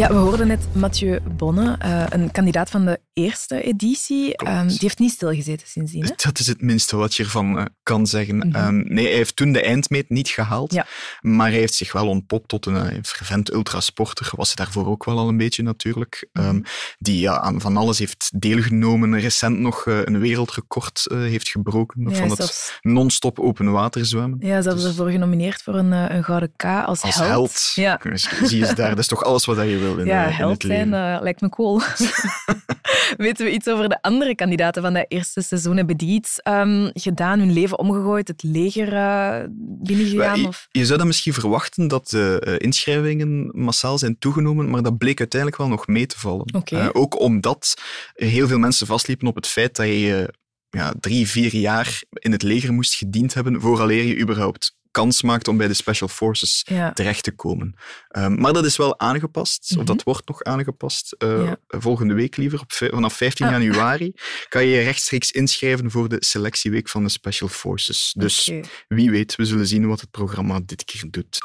Ja, 0.00 0.08
we 0.08 0.14
hoorden 0.14 0.46
net 0.46 0.60
Mathieu 0.72 1.20
Bonne, 1.36 1.76
eh, 1.78 2.04
een 2.08 2.30
kandidaat 2.30 2.70
van 2.70 2.84
de 2.84 3.00
eerste 3.12 3.62
editie. 3.62 4.36
Ehm, 4.36 4.66
die 4.68 4.76
heeft 4.80 4.98
niet 4.98 5.10
stilgezeten 5.12 5.66
sindsdien. 5.68 6.02
Hè? 6.04 6.10
Dat 6.16 6.38
is 6.38 6.46
het 6.46 6.62
minste 6.62 6.96
wat 6.96 7.14
je 7.14 7.22
ervan 7.22 7.58
eh, 7.58 7.64
kan 7.82 8.06
zeggen. 8.06 8.36
Mhm. 8.36 8.54
Ehm, 8.54 8.76
nee, 8.94 9.04
hij 9.06 9.14
heeft 9.14 9.36
toen 9.36 9.52
de 9.52 9.62
eindmeet 9.62 10.08
niet 10.08 10.28
gehaald, 10.28 10.72
Ja. 10.72 10.86
maar 11.20 11.50
hij 11.50 11.58
heeft 11.58 11.74
zich 11.74 11.92
wel 11.92 12.08
ontpopt 12.08 12.48
tot 12.48 12.66
een 12.66 12.76
eh, 12.76 12.98
fervent 13.02 13.52
ultrasporter. 13.52 14.30
Was 14.36 14.54
hij 14.54 14.64
daarvoor 14.64 14.86
ook 14.86 15.04
wel 15.04 15.18
al 15.18 15.28
een 15.28 15.36
beetje 15.36 15.62
natuurlijk. 15.62 16.28
Mhm. 16.32 16.44
Ehm, 16.46 16.60
die 16.98 17.20
ja, 17.20 17.38
aan 17.40 17.60
van 17.60 17.76
alles 17.76 17.98
heeft 17.98 18.30
deelgenomen. 18.38 19.20
Recent 19.20 19.58
nog 19.58 19.86
een 19.86 20.18
wereldrecord 20.18 21.06
heeft 21.10 21.48
gebroken 21.48 22.02
Ja, 22.10 22.14
van 22.16 22.28
het 22.28 22.36
zelfs- 22.36 22.78
non-stop 22.80 23.38
open 23.40 23.70
water 23.72 24.06
zwemmen. 24.06 24.38
Ja, 24.46 24.62
zelfs 24.62 24.80
Dus 24.82 24.90
ervoor 24.90 25.10
genomineerd 25.10 25.62
voor 25.62 25.74
een, 25.74 25.92
een 25.92 26.24
Gouden 26.24 26.52
K 26.56 26.64
als, 26.64 27.02
als 27.02 27.14
held. 27.14 27.28
held. 27.28 27.70
Ja, 27.74 28.00
Zie 28.42 28.60
eens 28.66 28.74
daar, 28.74 28.88
dat 28.88 28.98
is 28.98 29.06
toch 29.06 29.24
alles 29.24 29.44
wat 29.44 29.56
je 29.56 29.78
wil 29.78 29.89
in, 29.98 30.06
ja 30.06 30.26
in 30.26 30.32
held 30.32 30.52
het 30.52 30.62
leven. 30.62 30.88
zijn 30.88 31.14
eh, 31.14 31.22
lijkt 31.22 31.40
me 31.40 31.48
cool. 31.48 31.80
Weten 33.16 33.46
we 33.46 33.52
iets 33.52 33.68
over 33.68 33.88
de 33.88 34.02
andere 34.02 34.34
kandidaten 34.34 34.82
van 34.82 34.92
dat 34.92 35.04
eerste 35.08 35.42
seizoen? 35.42 35.76
Hebben 35.76 35.96
die 35.96 36.14
iets 36.14 36.40
ehm, 36.40 36.90
gedaan, 36.92 37.38
hun 37.38 37.52
leven 37.52 37.78
omgegooid, 37.78 38.28
het 38.28 38.42
leger 38.42 38.94
eh 38.94 39.44
binnengegaan? 39.58 40.46
Of... 40.46 40.68
Je, 40.70 40.78
je 40.78 40.86
zou 40.86 40.98
dan 40.98 41.06
misschien 41.06 41.32
verwachten 41.32 41.88
dat 41.88 42.08
de 42.08 42.56
inschrijvingen 42.58 43.50
massaal 43.52 43.98
zijn 43.98 44.18
toegenomen, 44.18 44.70
maar 44.70 44.82
dat 44.82 44.98
bleek 44.98 45.18
uiteindelijk 45.18 45.60
wel 45.60 45.70
nog 45.70 45.86
mee 45.86 46.06
te 46.06 46.18
vallen. 46.18 46.64
Ook 46.92 47.20
omdat 47.20 47.74
heel 48.14 48.46
veel 48.46 48.58
mensen 48.58 48.86
vastliepen 48.86 49.28
op 49.28 49.34
het 49.34 49.46
feit 49.46 49.76
dat 49.76 49.86
je 49.86 50.34
ja, 50.70 50.94
drie, 51.00 51.28
vier 51.28 51.54
jaar 51.54 52.02
in 52.12 52.32
het 52.32 52.42
leger 52.42 52.72
moest 52.72 52.94
gediend 52.94 53.34
hebben 53.34 53.60
vooraleer 53.60 54.04
je 54.04 54.20
überhaupt 54.20 54.78
kans 54.90 55.22
maakt 55.22 55.48
om 55.48 55.56
bij 55.56 55.68
de 55.68 55.74
Special 55.74 56.08
Forces 56.08 56.62
Ja. 56.68 56.92
terecht 56.92 57.22
te 57.24 57.30
komen. 57.32 57.74
Ehm, 58.08 58.34
maar 58.40 58.52
dat 58.52 58.64
is 58.64 58.76
wel 58.76 58.98
aangepast, 58.98 59.70
Mhm. 59.70 59.80
of 59.80 59.84
dat 59.86 60.02
wordt 60.02 60.28
nog 60.28 60.42
aangepast. 60.42 61.12
eh, 61.18 61.44
Ja. 61.44 61.56
Volgende 61.68 62.14
week 62.14 62.36
liever, 62.36 62.60
op, 62.60 62.72
vanaf 62.72 63.14
15 63.16 63.46
Ah. 63.46 63.52
januari, 63.52 64.12
kan 64.48 64.64
je 64.66 64.70
je 64.76 64.82
rechtstreeks 64.82 65.30
inschrijven 65.30 65.90
voor 65.90 66.08
de 66.08 66.16
selectieweek 66.18 66.88
van 66.88 67.02
de 67.02 67.08
Special 67.08 67.48
Forces. 67.48 68.12
Dus 68.16 68.52
wie 68.88 69.10
weet, 69.10 69.36
we 69.36 69.44
zullen 69.44 69.66
zien 69.66 69.86
wat 69.86 70.00
het 70.00 70.10
programma 70.10 70.60
dit 70.66 70.84
keer 70.84 71.04
doet. 71.10 71.38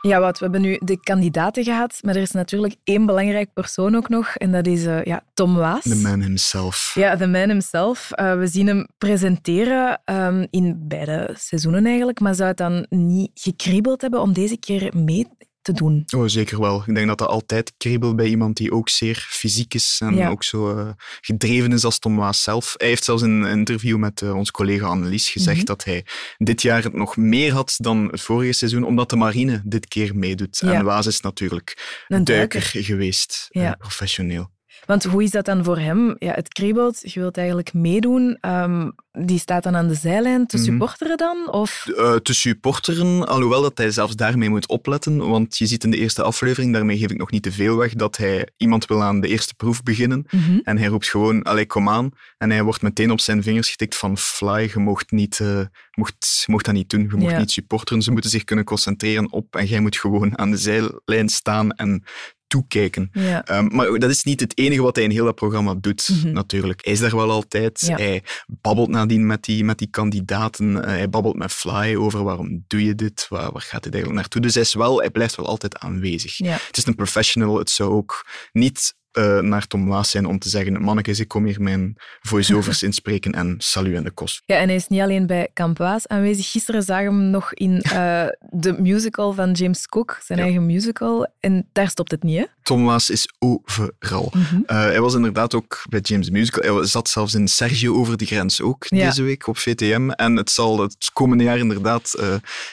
Ja, 0.00 0.20
wat 0.20 0.38
we 0.38 0.44
hebben 0.44 0.60
nu 0.62 0.78
de 0.84 1.00
kandidaten 1.00 1.64
gehad, 1.64 1.98
maar 2.02 2.16
er 2.16 2.22
is 2.22 2.30
natuurlijk 2.30 2.74
één 2.84 3.06
belangrijk 3.06 3.52
persoon 3.52 3.94
ook 3.94 4.08
nog, 4.08 4.34
en 4.34 4.52
dat 4.52 4.66
is 4.66 4.84
uh, 4.84 5.04
ja, 5.04 5.24
Tom 5.34 5.54
Waas. 5.54 5.82
The 5.82 5.96
man 5.96 6.20
himself. 6.20 6.92
Ja, 6.94 7.16
the 7.16 7.26
man 7.26 7.48
himself. 7.48 8.10
Uh, 8.20 8.38
we 8.38 8.46
zien 8.46 8.66
hem 8.66 8.86
presenteren 8.98 10.00
um, 10.04 10.46
in 10.50 10.88
beide 10.88 11.34
seizoenen 11.38 11.86
eigenlijk, 11.86 12.20
maar 12.20 12.34
zou 12.34 12.48
het 12.48 12.56
dan 12.56 12.86
niet 12.88 13.30
gekriebeld 13.34 14.00
hebben 14.00 14.20
om 14.20 14.32
deze 14.32 14.58
keer 14.58 14.92
mee 14.96 15.28
te 15.74 15.82
doen? 15.82 16.02
Oh, 16.16 16.26
zeker 16.26 16.60
wel. 16.60 16.82
Ik 16.86 16.94
denk 16.94 17.06
dat 17.06 17.18
dat 17.18 17.28
altijd 17.28 17.72
kriebelt 17.76 18.16
bij 18.16 18.26
iemand 18.26 18.56
die 18.56 18.72
ook 18.72 18.88
zeer 18.88 19.26
fysiek 19.30 19.74
is 19.74 19.98
en 20.02 20.14
Ja. 20.16 20.28
ook 20.28 20.44
zo 20.44 20.76
eh, 20.76 20.88
gedreven 21.20 21.72
is 21.72 21.84
als 21.84 21.98
Tom 21.98 22.16
Waas 22.16 22.42
zelf. 22.42 22.74
Hij 22.76 22.88
heeft 22.88 23.04
zelfs 23.04 23.22
in 23.22 23.30
een 23.30 23.50
interview 23.58 23.96
met 23.98 24.22
eh, 24.22 24.34
onze 24.36 24.52
collega 24.52 24.86
Annelies 24.86 25.30
gezegd 25.30 25.56
Mhm. 25.56 25.66
dat 25.66 25.84
hij 25.84 26.04
dit 26.36 26.62
jaar 26.62 26.82
het 26.82 26.92
nog 26.94 27.16
meer 27.16 27.52
had 27.52 27.74
dan 27.76 28.08
het 28.10 28.20
vorige 28.20 28.52
seizoen, 28.52 28.84
omdat 28.84 29.10
de 29.10 29.16
marine 29.16 29.60
dit 29.64 29.86
keer 29.88 30.16
meedoet. 30.16 30.58
Ja. 30.58 30.72
En 30.72 30.84
Waas 30.84 31.06
is 31.06 31.20
natuurlijk 31.20 32.02
Een 32.08 32.24
duiker, 32.24 32.60
duiker. 32.60 32.84
geweest, 32.84 33.46
Ja. 33.50 33.66
eh, 33.72 33.78
professioneel. 33.78 34.50
Want 34.86 35.04
hoe 35.04 35.22
is 35.22 35.30
dat 35.30 35.44
dan 35.44 35.64
voor 35.64 35.78
hem? 35.78 36.16
Ja, 36.18 36.32
het 36.32 36.48
kriebelt, 36.48 37.12
je 37.12 37.20
wilt 37.20 37.36
eigenlijk 37.36 37.72
meedoen. 37.74 38.38
Ehm, 38.40 38.90
die 39.12 39.38
staat 39.38 39.62
dan 39.62 39.76
aan 39.76 39.88
de 39.88 39.94
zijlijn 39.94 40.46
te 40.46 40.56
Mhm. 40.56 40.64
supporteren 40.66 41.16
dan? 41.16 41.48
Of... 41.52 41.86
Eh, 41.96 42.14
te 42.14 42.34
supporteren, 42.34 43.26
alhoewel 43.28 43.62
dat 43.62 43.78
hij 43.78 43.90
zelfs 43.90 44.16
daarmee 44.16 44.48
moet 44.48 44.68
opletten, 44.68 45.28
want 45.28 45.58
je 45.58 45.66
ziet 45.66 45.84
in 45.84 45.90
de 45.90 45.96
eerste 45.96 46.22
aflevering, 46.22 46.72
daarmee 46.72 46.98
geef 46.98 47.10
ik 47.10 47.18
nog 47.18 47.30
niet 47.30 47.42
te 47.42 47.52
veel 47.52 47.76
weg, 47.76 47.92
dat 47.94 48.16
hij 48.16 48.48
iemand 48.56 48.86
wil 48.86 49.02
aan 49.02 49.20
de 49.20 49.28
eerste 49.28 49.54
proef 49.54 49.82
beginnen 49.82 50.26
Mhm. 50.30 50.58
en 50.62 50.78
hij 50.78 50.86
roept 50.86 51.08
gewoon, 51.08 51.42
allee, 51.42 51.66
kom 51.66 51.88
aan. 51.88 52.10
En 52.38 52.50
hij 52.50 52.62
wordt 52.62 52.82
meteen 52.82 53.10
op 53.10 53.20
zijn 53.20 53.42
vingers 53.42 53.70
getikt 53.70 53.96
van 53.96 54.18
fly, 54.18 54.70
je 54.72 54.78
mocht, 54.78 55.10
niet, 55.10 55.40
eh, 55.40 55.60
mocht, 55.94 56.44
mocht 56.46 56.64
dat 56.64 56.74
niet 56.74 56.90
doen, 56.90 57.00
je 57.10 57.16
mocht 57.16 57.30
Ja. 57.32 57.38
niet 57.38 57.50
supporteren. 57.50 58.02
Ze 58.02 58.10
moeten 58.10 58.30
zich 58.30 58.44
kunnen 58.44 58.64
concentreren 58.64 59.32
op 59.32 59.56
en 59.56 59.66
jij 59.66 59.80
moet 59.80 59.96
gewoon 59.96 60.38
aan 60.38 60.50
de 60.50 60.56
zijlijn 60.56 61.28
staan 61.28 61.70
en 61.72 62.04
toekijken. 62.48 63.10
Ja. 63.12 63.44
Ehm, 63.44 63.66
maar 63.76 63.98
dat 63.98 64.10
is 64.10 64.22
niet 64.24 64.40
het 64.40 64.58
enige 64.58 64.82
wat 64.82 64.96
hij 64.96 65.04
in 65.04 65.10
heel 65.10 65.24
dat 65.24 65.34
programma 65.34 65.74
doet, 65.74 66.08
Mhm. 66.12 66.32
natuurlijk. 66.32 66.84
Hij 66.84 66.92
is 66.92 66.98
daar 67.00 67.16
wel 67.16 67.30
altijd. 67.30 67.80
Ja. 67.80 67.96
Hij 67.96 68.22
babbelt 68.46 68.88
nadien 68.88 69.26
met 69.26 69.42
die, 69.44 69.64
met 69.64 69.78
die 69.78 69.90
kandidaten. 69.90 70.84
Eh, 70.84 70.88
hij 70.90 71.08
babbelt 71.08 71.36
met 71.36 71.52
Fly 71.52 71.94
over 71.96 72.22
waarom 72.24 72.64
doe 72.66 72.84
je 72.84 72.94
dit, 72.94 73.26
waar, 73.28 73.52
waar 73.52 73.62
gaat 73.62 73.82
dit 73.82 73.92
eigenlijk 73.92 74.14
naartoe. 74.22 74.40
Dus 74.40 74.54
hij, 74.54 74.62
is 74.62 74.74
wel, 74.74 74.98
hij 74.98 75.10
blijft 75.10 75.36
wel 75.36 75.46
altijd 75.46 75.78
aanwezig. 75.78 76.36
Ja. 76.36 76.56
Het 76.66 76.76
is 76.76 76.86
een 76.86 76.94
professional. 76.94 77.58
Het 77.58 77.70
zou 77.70 77.90
ook 77.90 78.26
niet 78.52 78.94
eh, 79.18 79.38
naar 79.38 79.66
Tom 79.66 79.86
Waas 79.88 80.10
zijn 80.10 80.26
om 80.26 80.38
te 80.38 80.48
zeggen 80.48 80.82
mannetjes, 80.82 81.20
ik 81.20 81.28
kom 81.28 81.44
hier 81.44 81.60
mijn 81.62 81.96
voice-overs 82.20 82.82
inspreken 82.88 83.32
en 83.32 83.54
salu 83.58 83.94
en 83.96 84.04
de 84.04 84.10
kost. 84.10 84.42
Ja, 84.46 84.56
en 84.56 84.66
hij 84.66 84.76
is 84.76 84.88
niet 84.88 85.00
alleen 85.00 85.26
bij 85.26 85.48
Camp 85.54 85.78
Waas 85.78 86.06
aanwezig. 86.06 86.50
Gisteren 86.50 86.82
zagen 86.82 87.16
we 87.16 87.22
hem 87.22 87.30
nog 87.30 87.54
in 87.54 87.80
eh, 87.82 88.26
de 88.50 88.76
musical 88.80 89.32
van 89.32 89.52
James 89.52 89.86
Cook, 89.86 90.20
zijn 90.24 90.38
Ja. 90.38 90.44
eigen 90.44 90.66
musical. 90.66 91.26
En 91.40 91.68
daar 91.72 91.88
stopt 91.88 92.10
het 92.10 92.22
niet, 92.22 92.38
hè? 92.38 92.44
Tom 92.62 92.84
Waas 92.84 93.10
is 93.10 93.28
overal. 93.38 94.32
Mhm. 94.34 94.60
Eh, 94.66 94.76
hij 94.80 95.00
was 95.00 95.14
inderdaad 95.14 95.54
ook 95.54 95.82
bij 95.88 96.00
James 96.00 96.30
Musical. 96.30 96.76
Hij 96.76 96.86
zat 96.86 97.08
zelfs 97.08 97.34
in 97.34 97.48
Sergio 97.48 97.94
over 97.94 98.16
de 98.16 98.24
grens 98.24 98.60
ook 98.60 98.84
Ja. 98.88 99.04
deze 99.06 99.22
week 99.22 99.46
op 99.46 99.58
VTM. 99.58 100.10
En 100.10 100.36
het 100.36 100.50
zal 100.50 100.80
het 100.80 101.10
komende 101.12 101.44
jaar 101.44 101.58
inderdaad 101.58 102.14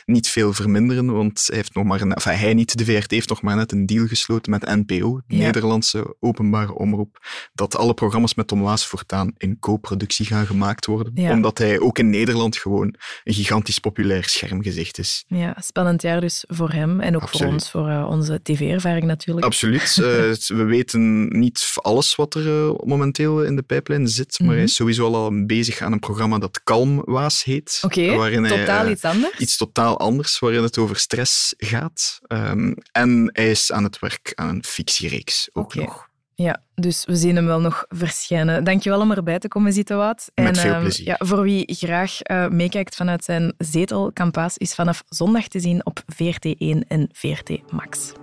niet 0.05 0.27
veel 0.27 0.53
verminderen, 0.53 1.13
want 1.13 1.43
hij, 1.45 1.55
heeft 1.55 1.73
nog 1.75 1.83
maar 1.83 2.01
een, 2.01 2.13
enfin, 2.13 2.33
hij 2.37 2.53
niet, 2.53 2.77
de 2.77 2.85
VRT 2.85 3.11
heeft 3.11 3.29
nog 3.29 3.41
maar 3.41 3.55
net 3.55 3.71
een 3.71 3.85
deal 3.85 4.07
gesloten 4.07 4.51
met 4.51 4.65
NPO, 4.85 5.21
Ja. 5.27 5.37
Nederlandse 5.37 6.15
openbare 6.39 6.73
omroep, 6.73 7.27
dat 7.53 7.75
alle 7.77 7.93
programma's 7.93 8.35
met 8.35 8.47
Tom 8.47 8.61
Waas 8.61 8.87
voortaan 8.87 9.33
in 9.37 9.59
co-productie 9.59 10.25
gaan 10.25 10.45
gemaakt 10.45 10.85
worden. 10.85 11.11
Ja. 11.15 11.31
Omdat 11.31 11.57
hij 11.57 11.79
ook 11.79 11.97
in 11.99 12.09
Nederland 12.09 12.57
gewoon 12.57 12.95
een 13.23 13.33
gigantisch 13.33 13.79
populair 13.79 14.23
schermgezicht 14.23 14.97
is. 14.97 15.23
Ja, 15.27 15.55
spannend 15.59 16.01
jaar 16.01 16.21
dus 16.21 16.43
voor 16.47 16.71
hem 16.71 16.99
en 16.99 17.15
ook 17.15 17.29
voor 17.29 17.45
ons, 17.45 17.71
voor 17.71 17.87
eh, 17.89 18.07
onze 18.09 18.39
tv-ervaring 18.43 19.05
natuurlijk. 19.05 19.45
Absoluut. 19.45 19.83
Eh, 20.05 20.11
we 20.57 20.63
weten 20.63 21.27
niet 21.39 21.73
alles 21.81 22.15
wat 22.15 22.33
er 22.33 22.47
eh, 22.47 22.73
momenteel 22.85 23.43
in 23.43 23.55
de 23.55 23.61
pijplijn 23.61 24.07
zit, 24.07 24.39
maar 24.39 24.47
Mhm. 24.47 24.55
hij 24.55 24.65
is 24.65 24.75
sowieso 24.75 25.13
al 25.13 25.45
bezig 25.45 25.81
aan 25.81 25.91
een 25.91 25.99
programma 25.99 26.37
dat 26.37 26.63
Kalmwaas 26.63 27.43
heet. 27.43 27.79
Oké, 27.81 28.15
waarin 28.15 28.43
hij, 28.43 28.57
totaal 28.57 28.85
eh, 28.85 28.91
iets 28.91 29.03
anders. 29.03 29.37
Iets 29.37 29.57
totaal 29.57 29.99
anders, 29.99 30.39
waarin 30.39 30.63
het 30.63 30.77
over 30.77 30.95
stress 30.95 31.53
gaat. 31.57 32.19
Ehm, 32.27 32.73
en 32.91 33.29
hij 33.33 33.49
is 33.49 33.71
aan 33.71 33.83
het 33.83 33.99
werk 33.99 34.31
aan 34.35 34.49
een 34.49 34.63
fictiereeks 34.63 35.49
ook 35.53 35.75
nog. 35.75 36.07
Ja, 36.35 36.61
dus 36.73 37.05
we 37.05 37.15
zien 37.15 37.35
hem 37.35 37.45
wel 37.45 37.59
nog 37.59 37.85
verschijnen. 37.87 38.63
Dankjewel 38.63 38.99
om 38.99 39.11
erbij 39.11 39.39
te 39.39 39.47
komen 39.47 39.73
zitten, 39.73 39.97
Wout. 39.97 40.31
Met 40.35 40.45
en, 40.45 40.55
veel 40.55 40.71
ehm, 40.71 40.81
plezier. 40.81 41.05
Ja, 41.07 41.15
voor 41.17 41.41
wie 41.41 41.75
graag 41.75 42.21
eh, 42.21 42.47
meekijkt 42.47 42.95
vanuit 42.95 43.23
zijn 43.23 43.53
zetel, 43.57 44.13
Campaas 44.13 44.57
is 44.57 44.73
vanaf 44.73 45.03
zondag 45.09 45.47
te 45.47 45.59
zien 45.59 45.85
op 45.85 45.99
VRT1 46.13 46.87
en 46.87 47.09
VRT 47.11 47.71
Max. 47.71 48.13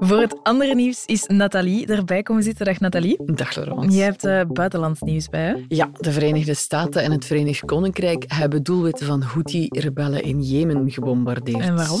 Voor 0.00 0.20
het 0.20 0.42
andere 0.42 0.74
nieuws 0.74 1.04
is 1.04 1.26
Nathalie 1.26 1.86
erbij 1.86 2.22
komen 2.22 2.42
zitten. 2.42 2.64
Dag 2.64 2.80
Nathalie. 2.80 3.16
Dag 3.24 3.56
Laurence. 3.56 3.96
Jij 3.96 4.04
hebt 4.04 4.24
eh, 4.24 4.40
buitenlands 4.52 5.00
nieuws 5.00 5.28
bij, 5.28 5.40
hè? 5.40 5.54
Ja, 5.68 5.90
de 5.92 6.12
Verenigde 6.12 6.54
Staten 6.54 7.02
en 7.02 7.10
het 7.10 7.24
Verenigd 7.24 7.64
Koninkrijk 7.64 8.24
hebben 8.26 8.62
doelwitten 8.62 9.06
van 9.06 9.22
Houthi-rebellen 9.22 10.22
in 10.22 10.42
Jemen 10.42 10.90
gebombardeerd. 10.90 11.60
En 11.60 11.76
waarom? 11.76 12.00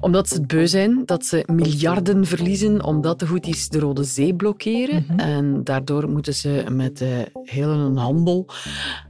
Omdat 0.00 0.28
ze 0.28 0.34
het 0.34 0.46
beu 0.46 0.66
zijn 0.66 1.02
dat 1.06 1.24
ze 1.24 1.42
miljarden 1.46 2.26
verliezen 2.26 2.84
omdat 2.84 3.18
de 3.18 3.26
Houthis 3.26 3.68
de 3.68 3.78
Rode 3.78 4.04
Zee 4.04 4.34
blokkeren. 4.34 5.04
Mhm. 5.08 5.18
En 5.18 5.64
daardoor 5.64 6.08
moeten 6.08 6.34
ze 6.34 6.64
met 6.70 6.98
de 6.98 7.30
hele 7.44 7.98
handel 8.00 8.46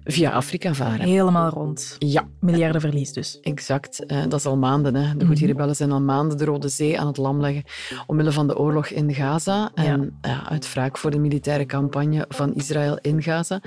via 0.04 0.30
Afrika 0.30 0.74
varen. 0.74 1.00
Helemaal 1.06 1.48
rond. 1.50 1.96
Ja, 1.98 2.24
Miljardenverlies 2.40 3.12
dus. 3.12 3.38
exact. 3.40 4.06
Eh, 4.06 4.22
dat 4.28 4.38
is 4.38 4.46
al 4.46 4.56
maanden. 4.56 4.94
Hè. 4.94 5.08
De 5.10 5.16
Mhm. 5.16 5.24
Houthi-rebellen 5.26 5.76
zijn 5.76 5.92
al 5.92 6.00
maanden 6.00 6.38
de 6.38 6.44
Rode 6.44 6.68
Zee 6.68 7.00
aan 7.00 7.06
het 7.06 7.16
lam 7.16 7.40
leggen 7.40 7.62
omwille 8.06 8.32
van 8.32 8.46
de 8.46 8.58
oorlog 8.58 8.86
in 8.86 9.14
Gaza. 9.14 9.70
En 9.74 10.18
ja. 10.22 10.44
uit 10.48 10.72
wraak 10.72 10.98
voor 10.98 11.10
de 11.10 11.18
militaire 11.18 11.66
campagne 11.66 12.24
van 12.28 12.54
Israël 12.54 12.98
in 13.00 13.22
Gaza. 13.22 13.60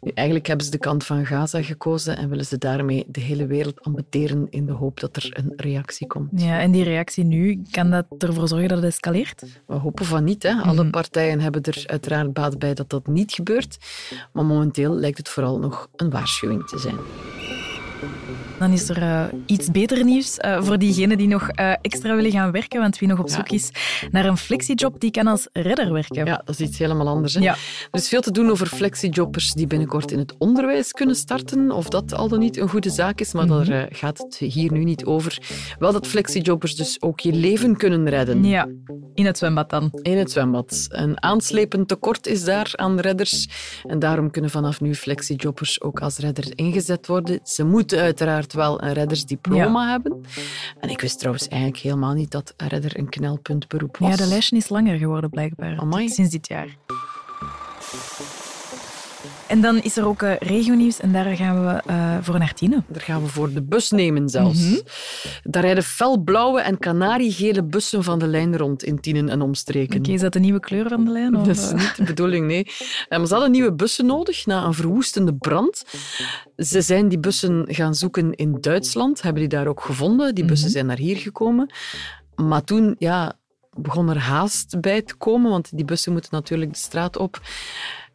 Nu, 0.00 0.10
eigenlijk 0.14 0.46
hebben 0.46 0.64
ze 0.66 0.72
de 0.72 0.78
kant 0.78 1.04
van 1.04 1.26
Gaza 1.26 1.62
gekozen 1.62 2.16
en 2.16 2.28
willen 2.28 2.46
ze 2.46 2.58
daarmee 2.58 3.04
de 3.08 3.20
hele 3.20 3.46
wereld 3.46 3.82
ambeteren 3.82 4.46
in 4.50 4.66
de 4.66 4.72
hoop 4.72 5.00
dat 5.00 5.16
er 5.16 5.30
een 5.32 5.52
reactie 5.56 6.06
komt. 6.06 6.28
Ja, 6.40 6.57
en 6.58 6.70
die 6.70 6.84
reactie 6.84 7.24
nu, 7.24 7.62
kan 7.70 7.90
dat 7.90 8.06
ervoor 8.18 8.48
zorgen 8.48 8.68
dat 8.68 8.78
het 8.78 8.86
escaleert? 8.86 9.42
We 9.66 9.74
hopen 9.74 10.04
van 10.04 10.24
niet. 10.24 10.42
Hè. 10.42 10.52
Alle 10.52 10.82
Mhm. 10.82 10.90
partijen 10.90 11.40
hebben 11.40 11.62
er 11.62 11.82
uiteraard 11.86 12.32
baat 12.32 12.58
bij 12.58 12.74
dat 12.74 12.90
dat 12.90 13.06
niet 13.06 13.32
gebeurt. 13.32 13.78
Maar 14.32 14.44
momenteel 14.44 14.94
lijkt 14.94 15.18
het 15.18 15.28
vooral 15.28 15.58
nog 15.58 15.88
een 15.96 16.10
waarschuwing 16.10 16.66
te 16.68 16.78
zijn. 16.78 16.96
Dan 18.58 18.72
is 18.72 18.88
er 18.88 19.02
eh, 19.02 19.24
iets 19.46 19.70
beter 19.70 20.04
nieuws 20.04 20.36
eh, 20.36 20.62
voor 20.62 20.78
diegenen 20.78 21.18
die 21.18 21.28
nog 21.28 21.48
eh, 21.48 21.72
extra 21.82 22.14
willen 22.14 22.30
gaan 22.30 22.50
werken. 22.50 22.80
Want 22.80 22.98
wie 22.98 23.08
nog 23.08 23.18
op 23.18 23.28
Ja. 23.28 23.34
zoek 23.34 23.48
is 23.48 23.70
naar 24.10 24.24
een 24.24 24.36
flexiejob, 24.36 25.00
die 25.00 25.10
kan 25.10 25.26
als 25.26 25.48
redder 25.52 25.92
werken. 25.92 26.24
Ja, 26.26 26.42
dat 26.44 26.60
is 26.60 26.66
iets 26.68 26.78
helemaal 26.78 27.08
anders. 27.08 27.34
Hè. 27.34 27.40
Ja. 27.40 27.52
Er 27.90 27.98
is 28.00 28.08
veel 28.08 28.20
te 28.20 28.30
doen 28.30 28.50
over 28.50 28.66
flexiejobbers 28.66 29.52
die 29.52 29.66
binnenkort 29.66 30.10
in 30.12 30.18
het 30.18 30.34
onderwijs 30.38 30.92
kunnen 30.92 31.14
starten. 31.16 31.70
Of 31.70 31.88
dat 31.88 32.14
al 32.14 32.28
dan 32.28 32.38
niet 32.38 32.56
een 32.56 32.68
goede 32.68 32.90
zaak 32.90 33.20
is, 33.20 33.32
maar 33.32 33.46
Mhm. 33.46 33.64
daar 33.64 33.82
eh, 33.88 33.98
gaat 33.98 34.18
het 34.18 34.36
hier 34.36 34.72
nu 34.72 34.84
niet 34.84 35.04
over. 35.04 35.38
Wel 35.78 35.92
dat 35.92 36.06
flexiejobbers 36.06 36.76
dus 36.76 37.02
ook 37.02 37.20
je 37.20 37.32
leven 37.32 37.76
kunnen 37.76 38.08
redden. 38.08 38.44
Ja, 38.44 38.68
in 39.14 39.26
het 39.26 39.38
zwembad 39.38 39.70
dan. 39.70 39.90
In 40.02 40.18
het 40.18 40.30
zwembad. 40.30 40.86
Een 40.88 41.22
aanslepend 41.22 41.88
tekort 41.88 42.26
is 42.26 42.44
daar 42.44 42.70
aan 42.74 43.00
redders. 43.00 43.48
En 43.86 43.98
daarom 43.98 44.30
kunnen 44.30 44.50
vanaf 44.50 44.80
nu 44.80 44.94
flexiejobbers 44.94 45.80
ook 45.80 46.00
als 46.00 46.18
redder 46.18 46.44
ingezet 46.54 47.06
worden. 47.06 47.40
Ze 47.42 47.64
moeten 47.64 47.98
uiteraard 48.00 48.47
wel 48.52 48.82
een 48.82 48.92
reddersdiploma 48.92 49.90
hebben. 49.90 50.24
En 50.80 50.88
ik 50.88 51.00
wist 51.00 51.18
trouwens 51.18 51.48
eigenlijk 51.48 51.82
helemaal 51.82 52.14
niet 52.14 52.30
dat 52.30 52.54
redder 52.56 52.98
een 52.98 53.08
knelpuntberoep 53.08 53.96
was. 53.96 54.10
Ja, 54.10 54.16
de 54.16 54.26
lijstje 54.26 54.56
is 54.56 54.68
langer 54.68 54.98
geworden 54.98 55.30
blijkbaar. 55.30 55.78
Amai. 55.78 56.08
Sinds 56.08 56.30
dit 56.30 56.48
jaar. 56.48 56.76
En 59.48 59.60
dan 59.60 59.82
is 59.82 59.96
er 59.96 60.06
ook 60.06 60.22
eh 60.22 60.36
regionieuws 60.38 61.00
en 61.00 61.12
daar 61.12 61.36
gaan 61.36 61.64
we 61.66 61.82
eh, 61.86 62.16
voor 62.20 62.38
naar 62.38 62.54
Tine. 62.54 62.82
Daar 62.88 63.02
gaan 63.02 63.22
we 63.22 63.28
voor 63.28 63.52
de 63.52 63.62
bus 63.62 63.90
nemen 63.90 64.28
zelfs. 64.28 64.60
Mhm. 64.60 64.78
Daar 65.42 65.62
rijden 65.62 65.82
felblauwe 65.82 66.60
en 66.60 66.78
kanariegele 66.78 67.64
bussen 67.64 68.04
van 68.04 68.18
de 68.18 68.26
lijn 68.26 68.56
rond 68.56 68.82
in 68.84 69.00
Tienen 69.00 69.28
en 69.28 69.40
omstreken. 69.40 69.98
Oké, 69.98 70.10
is 70.12 70.20
dat 70.20 70.32
de 70.32 70.38
nieuwe 70.40 70.60
kleur 70.60 70.88
van 70.88 71.04
de 71.04 71.10
lijn? 71.10 71.36
Of, 71.36 71.46
Dat 71.46 71.56
is 71.56 71.70
eh? 71.70 71.78
niet 71.78 71.96
de 71.96 72.02
bedoeling, 72.02 72.46
nee. 72.46 72.66
Maar 73.08 73.26
ze 73.26 73.32
hadden 73.32 73.50
nieuwe 73.50 73.72
bussen 73.74 74.06
nodig 74.06 74.46
na 74.46 74.64
een 74.64 74.74
verwoestende 74.74 75.34
brand. 75.34 75.84
Ze 76.56 76.80
zijn 76.82 77.08
die 77.08 77.18
bussen 77.18 77.64
gaan 77.68 77.94
zoeken 77.94 78.34
in 78.34 78.56
Duitsland, 78.60 79.22
hebben 79.22 79.40
die 79.40 79.50
daar 79.50 79.66
ook 79.66 79.80
gevonden. 79.80 80.34
Die 80.34 80.44
bussen 80.44 80.66
Mhm. 80.66 80.74
zijn 80.76 80.86
naar 80.86 80.98
hier 80.98 81.16
gekomen. 81.16 81.72
Maar 82.36 82.64
toen 82.64 82.94
ja, 82.98 83.32
begon 83.76 84.08
er 84.08 84.18
haast 84.18 84.80
bij 84.80 85.02
te 85.02 85.14
komen, 85.14 85.50
want 85.50 85.76
die 85.76 85.84
bussen 85.84 86.12
moeten 86.12 86.30
natuurlijk 86.32 86.72
de 86.72 86.78
straat 86.78 87.16
op. 87.16 87.40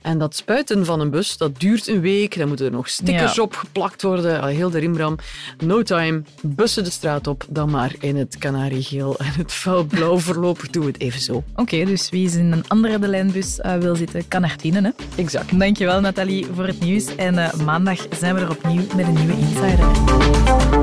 En 0.04 0.18
dat 0.18 0.36
spuiten 0.36 0.86
van 0.86 1.00
een 1.00 1.10
bus, 1.10 1.38
dat 1.38 1.60
duurt 1.60 1.88
een 1.88 2.02
week. 2.02 2.38
Dan 2.38 2.48
moeten 2.48 2.66
er 2.66 2.72
nog 2.72 2.90
stickers 2.90 3.36
Ja. 3.36 3.42
op 3.42 3.56
geplakt 3.56 4.02
worden. 4.02 4.42
Al 4.42 4.48
heel 4.48 4.70
de 4.70 4.80
rimbram. 4.80 5.16
No 5.64 5.82
time. 5.84 6.22
Bussen 6.42 6.84
de 6.84 6.90
straat 6.90 7.28
op. 7.28 7.46
Dan 7.50 7.70
maar 7.70 7.96
in 8.00 8.16
het 8.16 8.38
kanariegeel 8.38 9.16
en 9.20 9.32
het 9.38 9.52
felblauw. 9.52 10.18
Voorlopig 10.18 10.70
doen 10.70 10.86
we 10.86 10.92
het 10.92 11.02
even 11.02 11.22
zo. 11.22 11.44
Oké, 11.56 11.86
dus 11.86 12.10
wie 12.10 12.26
is 12.26 12.36
in 12.36 12.52
een 12.52 12.64
andere 12.68 13.00
de 13.00 13.08
lijnbus 13.08 13.60
eh, 13.60 13.78
wil 13.78 13.96
zitten, 13.96 14.28
kan 14.28 14.42
Tine. 14.58 14.82
Hè? 14.82 14.90
Exact. 15.16 15.60
Dankjewel 15.60 16.00
Nathalie 16.02 16.48
voor 16.56 16.68
het 16.68 16.80
nieuws. 16.80 17.16
En 17.16 17.38
eh, 17.38 17.54
maandag 17.54 18.00
zijn 18.20 18.36
we 18.36 18.42
er 18.42 18.50
opnieuw 18.50 18.84
met 18.96 19.08
een 19.08 19.14
nieuwe 19.14 19.34
Insider. 19.38 20.83